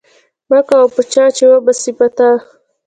[0.49, 2.29] مکوه په چاه چې و به سي په تا.